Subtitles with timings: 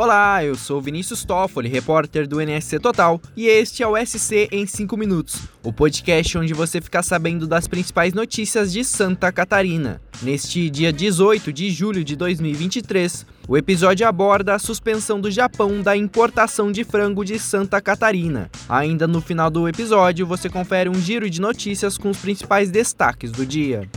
[0.00, 4.64] Olá, eu sou Vinícius Toffoli, repórter do NSC Total, e este é o SC em
[4.64, 10.00] 5 minutos, o podcast onde você fica sabendo das principais notícias de Santa Catarina.
[10.22, 15.96] Neste dia 18 de julho de 2023, o episódio aborda a suspensão do Japão da
[15.96, 18.48] importação de frango de Santa Catarina.
[18.68, 23.32] Ainda no final do episódio, você confere um giro de notícias com os principais destaques
[23.32, 23.90] do dia.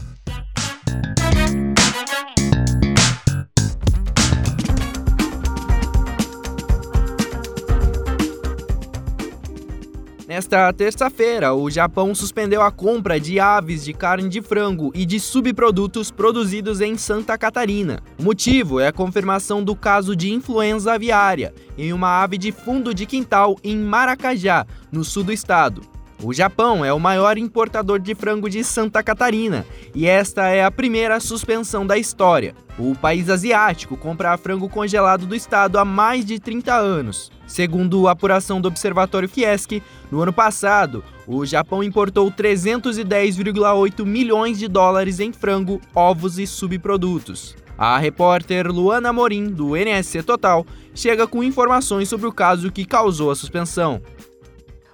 [10.31, 15.19] Nesta terça-feira, o Japão suspendeu a compra de aves de carne de frango e de
[15.19, 18.01] subprodutos produzidos em Santa Catarina.
[18.17, 22.93] O motivo é a confirmação do caso de influenza aviária em uma ave de fundo
[22.93, 25.81] de quintal em Maracajá, no sul do estado.
[26.23, 30.69] O Japão é o maior importador de frango de Santa Catarina e esta é a
[30.69, 32.53] primeira suspensão da história.
[32.77, 37.31] O país asiático compra frango congelado do estado há mais de 30 anos.
[37.47, 44.67] Segundo a apuração do Observatório Fiesc, no ano passado, o Japão importou 310,8 milhões de
[44.67, 47.55] dólares em frango, ovos e subprodutos.
[47.75, 53.31] A repórter Luana Morim, do NSC Total, chega com informações sobre o caso que causou
[53.31, 53.99] a suspensão.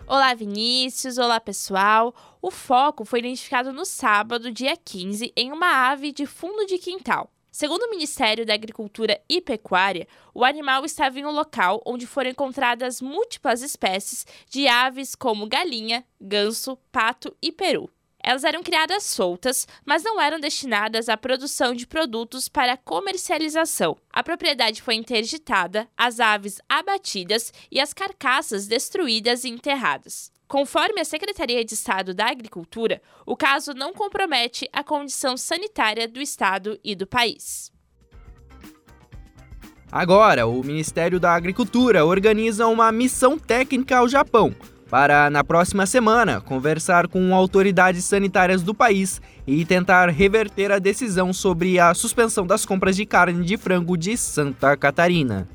[0.09, 1.17] Olá, Vinícius.
[1.17, 2.15] Olá, pessoal.
[2.41, 7.29] O foco foi identificado no sábado, dia 15, em uma ave de fundo de quintal.
[7.51, 12.29] Segundo o Ministério da Agricultura e Pecuária, o animal estava em um local onde foram
[12.29, 17.89] encontradas múltiplas espécies de aves como galinha, ganso, pato e peru.
[18.27, 23.95] Elas eram criadas soltas, mas não eram destinadas à produção de produtos para comercialização.
[24.11, 30.29] A propriedade foi interditada, as aves abatidas e as carcaças destruídas e enterradas.
[30.45, 36.21] Conforme a Secretaria de Estado da Agricultura, o caso não compromete a condição sanitária do
[36.21, 37.71] Estado e do país.
[39.89, 44.53] Agora, o Ministério da Agricultura organiza uma missão técnica ao Japão
[44.89, 51.33] para, na próxima semana, conversar com autoridades sanitárias do país e tentar reverter a decisão
[51.33, 55.47] sobre a suspensão das compras de carne de frango de Santa Catarina.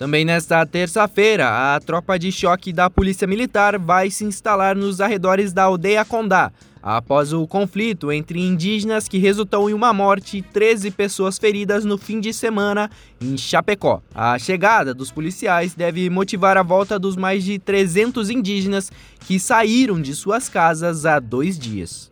[0.00, 5.52] Também nesta terça-feira, a tropa de choque da Polícia Militar vai se instalar nos arredores
[5.52, 6.50] da aldeia Condá,
[6.82, 11.98] após o conflito entre indígenas que resultou em uma morte e 13 pessoas feridas no
[11.98, 12.90] fim de semana
[13.20, 14.00] em Chapecó.
[14.14, 18.90] A chegada dos policiais deve motivar a volta dos mais de 300 indígenas
[19.26, 22.09] que saíram de suas casas há dois dias.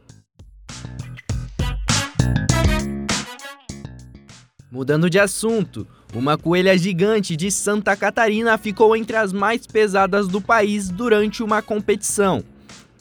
[4.70, 10.42] Mudando de assunto, uma coelha gigante de Santa Catarina ficou entre as mais pesadas do
[10.42, 12.44] país durante uma competição.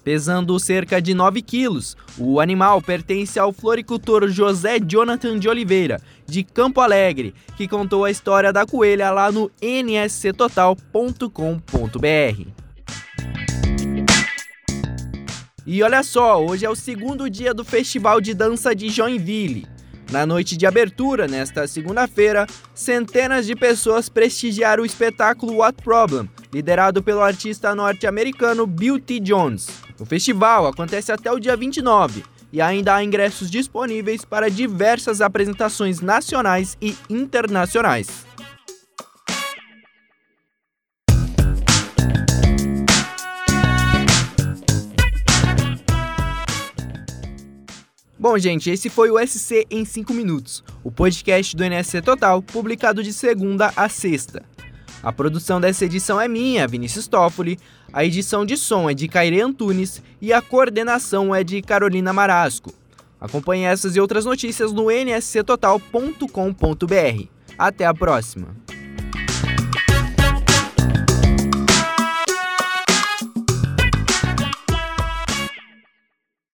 [0.01, 6.41] Pesando cerca de 9 quilos, o animal pertence ao floricultor José Jonathan de Oliveira, de
[6.41, 10.77] Campo Alegre, que contou a história da coelha lá no nsctotal.com.br.
[15.65, 19.67] E olha só, hoje é o segundo dia do Festival de Dança de Joinville.
[20.09, 27.03] Na noite de abertura, nesta segunda-feira, centenas de pessoas prestigiaram o espetáculo What Problem, liderado
[27.03, 29.19] pelo artista norte-americano Bill T.
[29.19, 29.67] Jones.
[29.99, 32.23] O festival acontece até o dia 29
[32.53, 38.25] e ainda há ingressos disponíveis para diversas apresentações nacionais e internacionais.
[48.29, 53.01] Bom, gente, esse foi o SC em 5 minutos, o podcast do NSC Total, publicado
[53.01, 54.43] de segunda a sexta.
[55.01, 57.57] A produção dessa edição é minha, Vinícius Toffoli,
[57.93, 62.73] a edição de som é de Caire Antunes e a coordenação é de Carolina Marasco.
[63.17, 67.27] Acompanhe essas e outras notícias no nsctotal.com.br.
[67.57, 68.66] Até a próxima!